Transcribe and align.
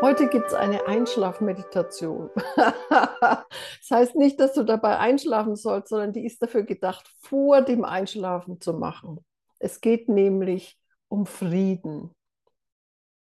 Heute 0.00 0.28
gibt 0.28 0.46
es 0.46 0.54
eine 0.54 0.86
Einschlafmeditation. 0.86 2.30
das 2.56 3.90
heißt 3.90 4.14
nicht, 4.14 4.38
dass 4.38 4.52
du 4.52 4.62
dabei 4.62 4.98
einschlafen 4.98 5.56
sollst, 5.56 5.88
sondern 5.88 6.12
die 6.12 6.24
ist 6.24 6.40
dafür 6.40 6.62
gedacht, 6.62 7.10
vor 7.18 7.62
dem 7.62 7.84
Einschlafen 7.84 8.60
zu 8.60 8.74
machen. 8.74 9.24
Es 9.58 9.80
geht 9.80 10.08
nämlich 10.08 10.78
um 11.08 11.26
Frieden. 11.26 12.14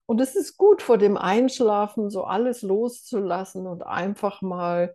Und 0.05 0.21
es 0.21 0.35
ist 0.35 0.55
gut, 0.55 0.83
vor 0.83 0.99
dem 0.99 1.17
Einschlafen 1.17 2.11
so 2.11 2.25
alles 2.25 2.61
loszulassen 2.61 3.65
und 3.65 3.83
einfach 3.83 4.43
mal 4.43 4.93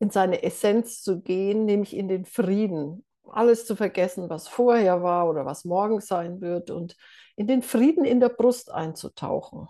in 0.00 0.10
seine 0.10 0.42
Essenz 0.42 1.00
zu 1.00 1.20
gehen, 1.20 1.64
nämlich 1.64 1.94
in 1.96 2.08
den 2.08 2.24
Frieden. 2.24 3.04
Alles 3.30 3.66
zu 3.66 3.76
vergessen, 3.76 4.28
was 4.30 4.48
vorher 4.48 5.04
war 5.04 5.30
oder 5.30 5.46
was 5.46 5.64
morgen 5.64 6.00
sein 6.00 6.40
wird 6.40 6.72
und 6.72 6.96
in 7.36 7.46
den 7.46 7.62
Frieden 7.62 8.04
in 8.04 8.18
der 8.18 8.30
Brust 8.30 8.72
einzutauchen. 8.72 9.68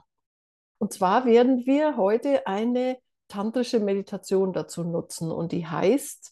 Und 0.85 0.93
zwar 0.93 1.25
werden 1.25 1.65
wir 1.65 1.97
heute 1.97 2.47
eine 2.47 2.99
tantrische 3.29 3.81
Meditation 3.81 4.53
dazu 4.53 4.85
nutzen 4.85 5.33
und 5.33 5.53
die 5.53 5.67
heißt, 5.67 6.31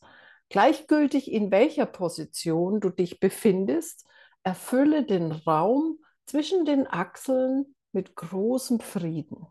gleichgültig 0.51 1.33
in 1.33 1.51
welcher 1.51 1.87
Position 1.87 2.79
du 2.79 2.91
dich 2.91 3.19
befindest, 3.19 4.05
erfülle 4.43 5.07
den 5.07 5.33
Raum 5.33 6.01
zwischen 6.27 6.67
den 6.67 6.87
Achseln 6.87 7.75
mit 7.93 8.15
großem 8.15 8.81
Frieden. 8.81 9.47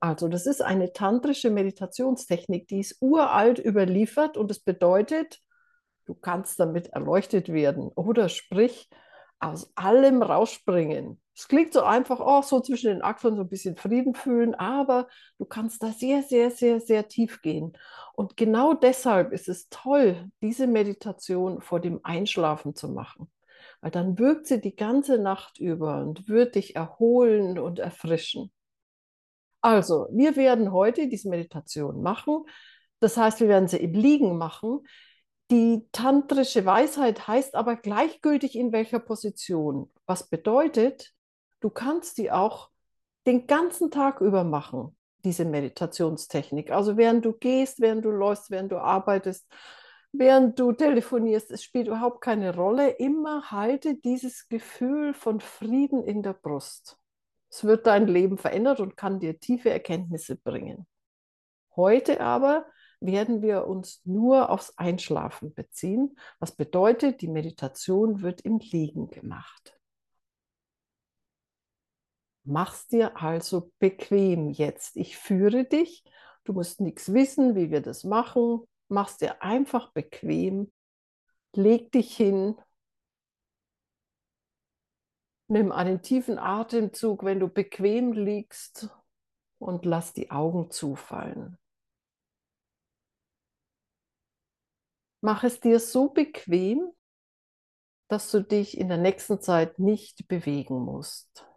Also 0.00 0.28
das 0.28 0.46
ist 0.46 0.62
eine 0.62 0.94
tantrische 0.94 1.50
Meditationstechnik, 1.50 2.68
die 2.68 2.80
ist 2.80 3.02
uralt 3.02 3.58
überliefert 3.58 4.38
und 4.38 4.50
es 4.50 4.60
bedeutet, 4.60 5.42
du 6.06 6.14
kannst 6.14 6.58
damit 6.58 6.86
erleuchtet 6.86 7.52
werden 7.52 7.88
oder 7.88 8.30
sprich 8.30 8.88
aus 9.40 9.70
allem 9.76 10.22
rausspringen. 10.22 11.19
Es 11.34 11.48
klingt 11.48 11.72
so 11.72 11.82
einfach, 11.82 12.20
oh, 12.20 12.42
so 12.42 12.60
zwischen 12.60 12.88
den 12.88 13.02
Achseln 13.02 13.36
so 13.36 13.42
ein 13.42 13.48
bisschen 13.48 13.76
Frieden 13.76 14.14
fühlen, 14.14 14.54
aber 14.54 15.08
du 15.38 15.44
kannst 15.44 15.82
da 15.82 15.92
sehr, 15.92 16.22
sehr, 16.22 16.50
sehr, 16.50 16.80
sehr 16.80 17.08
tief 17.08 17.40
gehen. 17.40 17.72
Und 18.14 18.36
genau 18.36 18.74
deshalb 18.74 19.32
ist 19.32 19.48
es 19.48 19.68
toll, 19.70 20.30
diese 20.42 20.66
Meditation 20.66 21.60
vor 21.60 21.80
dem 21.80 22.00
Einschlafen 22.02 22.74
zu 22.74 22.88
machen, 22.88 23.30
weil 23.80 23.90
dann 23.90 24.18
wirkt 24.18 24.46
sie 24.46 24.60
die 24.60 24.76
ganze 24.76 25.18
Nacht 25.18 25.58
über 25.58 26.02
und 26.02 26.28
wird 26.28 26.56
dich 26.56 26.76
erholen 26.76 27.58
und 27.58 27.78
erfrischen. 27.78 28.52
Also, 29.62 30.08
wir 30.10 30.36
werden 30.36 30.72
heute 30.72 31.08
diese 31.08 31.28
Meditation 31.28 32.02
machen. 32.02 32.44
Das 33.00 33.16
heißt, 33.16 33.40
wir 33.40 33.48
werden 33.48 33.68
sie 33.68 33.78
im 33.78 33.92
Liegen 33.92 34.36
machen. 34.38 34.80
Die 35.50 35.86
tantrische 35.92 36.64
Weisheit 36.64 37.26
heißt 37.26 37.54
aber 37.54 37.76
gleichgültig 37.76 38.56
in 38.56 38.72
welcher 38.72 39.00
Position. 39.00 39.90
Was 40.06 40.28
bedeutet, 40.28 41.12
du 41.60 41.70
kannst 41.70 42.18
die 42.18 42.30
auch 42.30 42.70
den 43.26 43.46
ganzen 43.46 43.90
Tag 43.90 44.20
über 44.20 44.44
machen, 44.44 44.96
diese 45.24 45.44
Meditationstechnik. 45.44 46.70
Also 46.70 46.96
während 46.96 47.24
du 47.24 47.32
gehst, 47.32 47.80
während 47.80 48.04
du 48.04 48.10
läufst, 48.10 48.50
während 48.50 48.72
du 48.72 48.78
arbeitest, 48.78 49.46
während 50.12 50.58
du 50.58 50.72
telefonierst, 50.72 51.50
es 51.50 51.62
spielt 51.62 51.86
überhaupt 51.86 52.22
keine 52.22 52.54
Rolle. 52.54 52.90
Immer 52.90 53.50
halte 53.50 53.96
dieses 53.96 54.48
Gefühl 54.48 55.14
von 55.14 55.40
Frieden 55.40 56.02
in 56.02 56.22
der 56.22 56.32
Brust. 56.32 56.98
Es 57.50 57.64
wird 57.64 57.86
dein 57.86 58.06
Leben 58.06 58.38
verändert 58.38 58.80
und 58.80 58.96
kann 58.96 59.20
dir 59.20 59.38
tiefe 59.38 59.70
Erkenntnisse 59.70 60.36
bringen. 60.36 60.86
Heute 61.76 62.20
aber 62.20 62.66
werden 63.00 63.42
wir 63.42 63.66
uns 63.66 64.02
nur 64.04 64.50
aufs 64.50 64.76
Einschlafen 64.76 65.54
beziehen, 65.54 66.16
was 66.38 66.52
bedeutet, 66.52 67.22
die 67.22 67.28
Meditation 67.28 68.22
wird 68.22 68.42
im 68.42 68.58
Liegen 68.58 69.10
gemacht. 69.10 69.79
Mach's 72.44 72.88
dir 72.88 73.16
also 73.20 73.70
bequem 73.78 74.50
jetzt. 74.50 74.96
Ich 74.96 75.16
führe 75.16 75.64
dich. 75.64 76.04
Du 76.44 76.52
musst 76.52 76.80
nichts 76.80 77.12
wissen, 77.12 77.54
wie 77.54 77.70
wir 77.70 77.80
das 77.80 78.04
machen. 78.04 78.64
Mach's 78.88 79.18
dir 79.18 79.42
einfach 79.42 79.92
bequem. 79.92 80.72
Leg 81.54 81.92
dich 81.92 82.16
hin. 82.16 82.56
Nimm 85.48 85.72
einen 85.72 86.00
tiefen 86.00 86.38
Atemzug, 86.38 87.24
wenn 87.24 87.40
du 87.40 87.48
bequem 87.48 88.12
liegst 88.12 88.88
und 89.58 89.84
lass 89.84 90.12
die 90.12 90.30
Augen 90.30 90.70
zufallen. 90.70 91.58
Mach 95.20 95.44
es 95.44 95.60
dir 95.60 95.80
so 95.80 96.08
bequem, 96.08 96.92
dass 98.08 98.30
du 98.30 98.42
dich 98.42 98.78
in 98.78 98.88
der 98.88 98.96
nächsten 98.96 99.40
Zeit 99.40 99.78
nicht 99.78 100.26
bewegen 100.28 100.80
musst. 100.80 101.49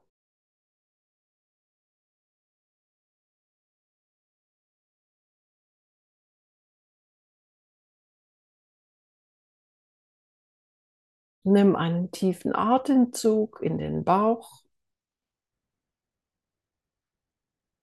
Nimm 11.43 11.75
einen 11.75 12.11
tiefen 12.11 12.55
Atemzug 12.55 13.61
in 13.61 13.77
den 13.77 14.03
Bauch 14.03 14.63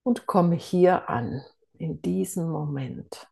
und 0.02 0.26
komme 0.26 0.56
hier 0.56 1.08
an, 1.08 1.44
in 1.74 2.00
diesem 2.02 2.50
Moment. 2.50 3.28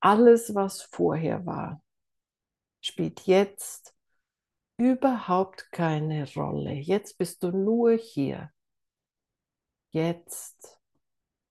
Alles, 0.00 0.54
was 0.54 0.82
vorher 0.82 1.44
war, 1.44 1.82
spielt 2.80 3.26
jetzt 3.26 3.94
überhaupt 4.78 5.70
keine 5.72 6.32
Rolle. 6.32 6.72
Jetzt 6.72 7.18
bist 7.18 7.42
du 7.42 7.50
nur 7.50 7.92
hier. 7.92 8.50
Jetzt 9.90 10.80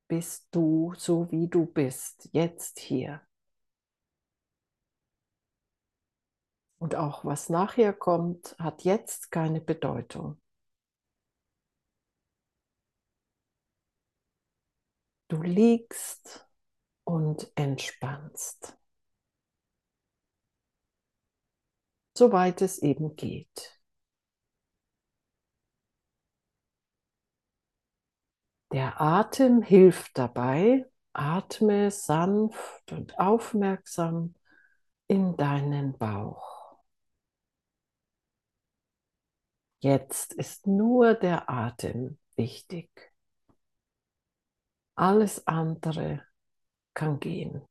bist 0.08 0.48
du 0.52 0.94
so, 0.98 1.30
wie 1.32 1.48
du 1.48 1.68
bist. 1.68 2.30
Jetzt 2.32 2.80
hier. 2.80 3.22
Und 6.80 6.96
auch 6.96 7.26
was 7.26 7.50
nachher 7.50 7.94
kommt, 7.94 8.56
hat 8.58 8.84
jetzt 8.84 9.32
keine 9.32 9.62
Bedeutung. 9.62 10.42
Du 15.28 15.42
liegst 15.44 16.48
und 17.04 17.52
entspannst. 17.56 18.78
Soweit 22.18 22.62
es 22.62 22.80
eben 22.80 23.16
geht. 23.16 23.80
Der 28.72 29.02
Atem 29.02 29.62
hilft 29.62 30.18
dabei. 30.18 30.86
Atme 31.14 31.92
sanft 31.92 32.92
und 32.92 33.20
aufmerksam 33.20 34.36
in 35.08 35.36
deinen 35.38 35.98
Bauch. 35.98 36.59
Jetzt 39.82 40.34
ist 40.34 40.68
nur 40.68 41.14
der 41.14 41.50
Atem 41.50 42.18
wichtig. 42.36 42.90
Alles 44.96 45.48
andere 45.48 46.26
kann 46.94 47.20
gehen. 47.20 47.62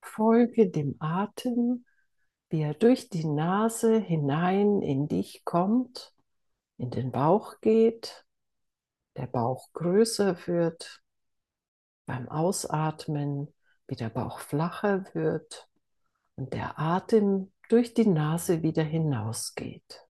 Folge 0.00 0.70
dem 0.70 0.94
Atem, 1.00 1.84
wie 2.50 2.60
er 2.60 2.74
durch 2.74 3.08
die 3.08 3.24
Nase 3.26 3.98
hinein 3.98 4.82
in 4.82 5.08
dich 5.08 5.44
kommt, 5.44 6.14
in 6.76 6.90
den 6.90 7.10
Bauch 7.10 7.60
geht, 7.60 8.24
der 9.16 9.26
Bauch 9.26 9.72
größer 9.72 10.36
wird, 10.46 11.02
beim 12.06 12.28
Ausatmen 12.28 13.52
wie 13.86 13.96
der 13.96 14.10
Bauch 14.10 14.38
flacher 14.38 15.04
wird 15.14 15.68
und 16.36 16.52
der 16.52 16.78
Atem 16.78 17.52
durch 17.68 17.94
die 17.94 18.06
Nase 18.06 18.62
wieder 18.62 18.82
hinausgeht. 18.82 20.06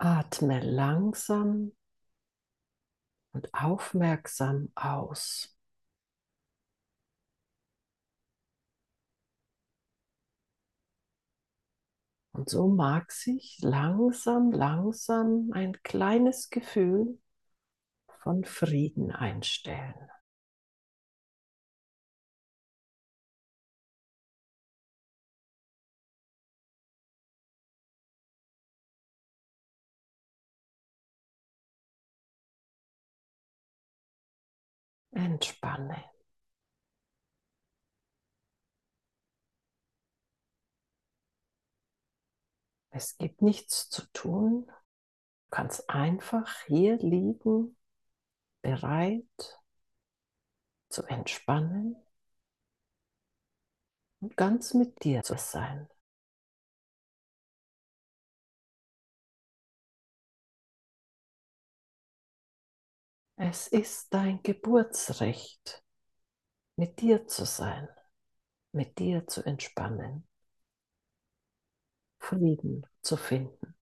Atme 0.00 0.60
langsam 0.60 1.72
und 3.32 3.52
aufmerksam 3.52 4.70
aus. 4.74 5.54
Und 12.32 12.48
so 12.48 12.68
mag 12.68 13.12
sich 13.12 13.58
langsam, 13.60 14.52
langsam 14.52 15.50
ein 15.52 15.82
kleines 15.82 16.48
Gefühl 16.48 17.18
von 18.22 18.44
Frieden 18.44 19.10
einstellen. 19.10 20.08
Entspanne. 35.24 36.04
Es 42.90 43.16
gibt 43.18 43.42
nichts 43.42 43.88
zu 43.88 44.02
tun. 44.12 44.66
Du 44.66 44.76
kannst 45.50 45.88
einfach 45.88 46.64
hier 46.66 46.96
liegen, 46.98 47.76
bereit 48.62 49.24
zu 50.88 51.04
entspannen 51.04 51.96
und 54.20 54.36
ganz 54.36 54.74
mit 54.74 55.02
dir 55.04 55.22
zu 55.22 55.36
sein. 55.36 55.88
Es 63.42 63.68
ist 63.68 64.12
dein 64.12 64.42
Geburtsrecht, 64.42 65.82
mit 66.76 67.00
dir 67.00 67.26
zu 67.26 67.46
sein, 67.46 67.88
mit 68.72 68.98
dir 68.98 69.26
zu 69.26 69.42
entspannen, 69.42 70.28
Frieden 72.20 72.86
zu 73.02 73.16
finden. 73.16 73.74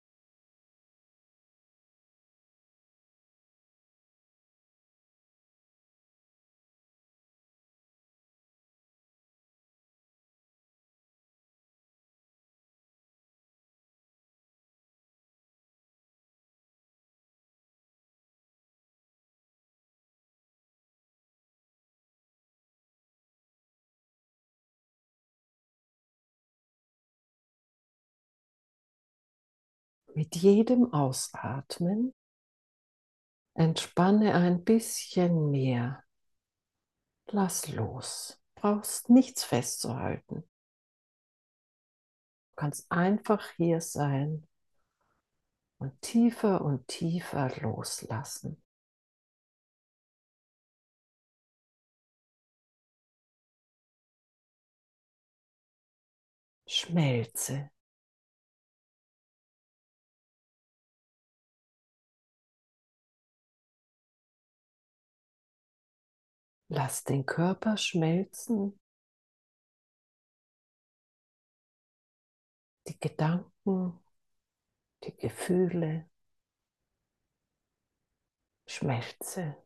Mit 30.16 30.34
jedem 30.34 30.94
Ausatmen 30.94 32.14
entspanne 33.52 34.32
ein 34.32 34.64
bisschen 34.64 35.50
mehr. 35.50 36.02
Lass 37.26 37.68
los. 37.68 38.42
Brauchst 38.54 39.10
nichts 39.10 39.44
festzuhalten. 39.44 40.36
Du 40.36 40.42
kannst 42.56 42.90
einfach 42.90 43.46
hier 43.56 43.82
sein 43.82 44.48
und 45.76 46.00
tiefer 46.00 46.62
und 46.62 46.88
tiefer 46.88 47.54
loslassen. 47.60 48.64
Schmelze. 56.66 57.70
Lass 66.68 67.04
den 67.04 67.24
Körper 67.26 67.76
schmelzen. 67.76 68.78
Die 72.88 72.98
Gedanken, 72.98 74.00
die 75.04 75.16
Gefühle. 75.16 76.08
Schmelze. 78.66 79.65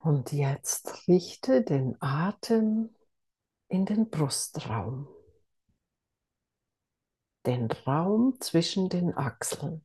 Und 0.00 0.32
jetzt 0.32 1.06
richte 1.08 1.62
den 1.62 2.00
Atem 2.00 2.94
in 3.68 3.84
den 3.84 4.08
Brustraum, 4.08 5.06
den 7.44 7.70
Raum 7.70 8.40
zwischen 8.40 8.88
den 8.88 9.14
Achseln. 9.14 9.84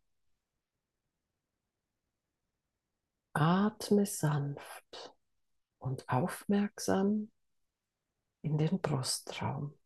Atme 3.33 4.05
sanft 4.05 5.13
und 5.79 6.07
aufmerksam 6.07 7.29
in 8.41 8.57
den 8.57 8.79
Brustraum. 8.79 9.77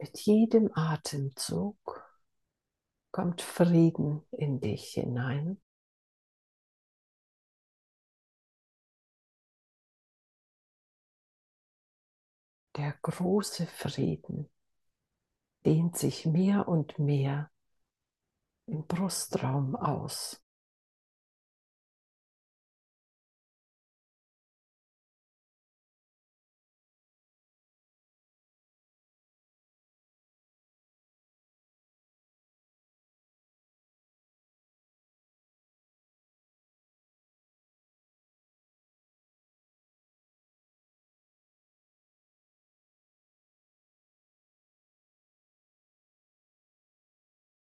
Mit 0.00 0.18
jedem 0.20 0.70
Atemzug 0.72 2.10
kommt 3.10 3.42
Frieden 3.42 4.26
in 4.30 4.58
dich 4.58 4.94
hinein. 4.94 5.60
Der 12.76 12.94
große 13.02 13.66
Frieden 13.66 14.48
dehnt 15.66 15.98
sich 15.98 16.24
mehr 16.24 16.66
und 16.66 16.98
mehr 16.98 17.50
im 18.64 18.86
Brustraum 18.86 19.76
aus. 19.76 20.42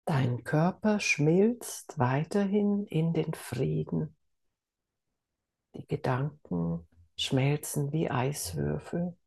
Dein 0.09 0.43
Körper 0.43 1.01
schmilzt 1.01 1.99
weiterhin 1.99 2.87
in 2.87 3.13
den 3.13 3.35
Frieden. 3.35 4.17
Die 5.75 5.87
Gedanken 5.87 6.89
schmelzen 7.19 7.93
wie 7.93 8.11
Eiswürfel 8.11 9.19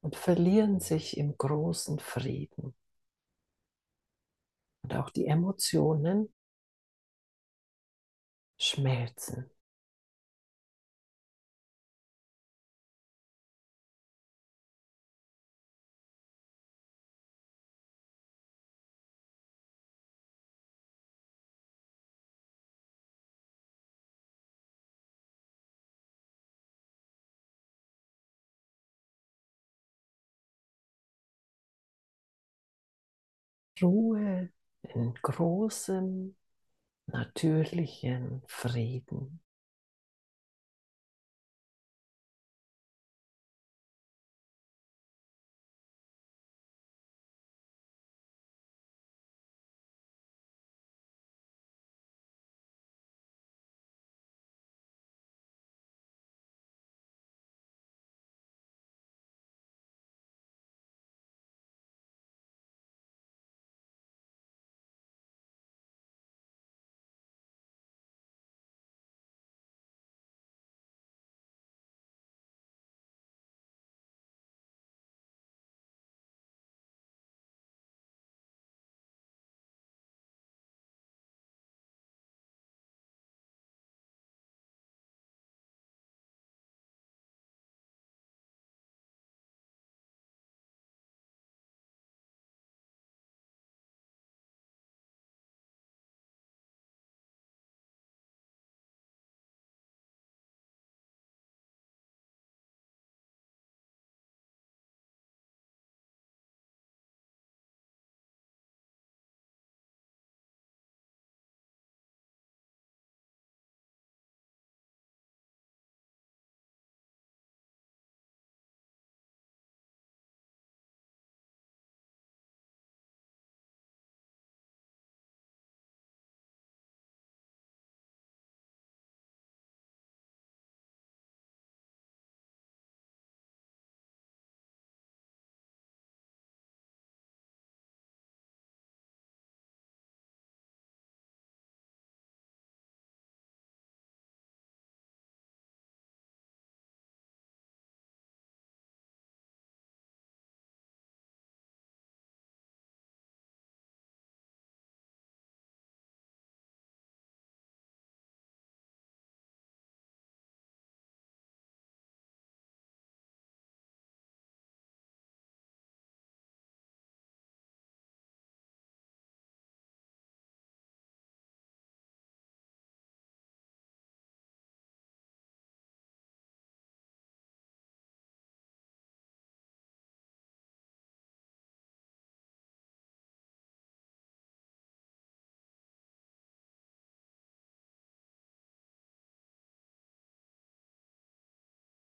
und 0.00 0.16
verlieren 0.16 0.80
sich 0.80 1.16
im 1.16 1.38
großen 1.38 2.00
Frieden. 2.00 2.74
Und 4.82 4.96
auch 4.96 5.10
die 5.10 5.26
Emotionen 5.26 6.34
schmelzen. 8.58 9.48
Ruhe, 33.82 34.50
in 34.82 35.14
großem, 35.22 36.36
natürlichen 37.06 38.42
Frieden. 38.46 39.40